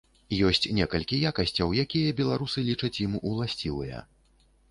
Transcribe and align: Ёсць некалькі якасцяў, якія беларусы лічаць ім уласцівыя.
Ёсць 0.47 0.63
некалькі 0.77 1.19
якасцяў, 1.31 1.75
якія 1.83 2.15
беларусы 2.21 2.65
лічаць 2.71 2.93
ім 3.05 3.13
уласцівыя. 3.29 4.01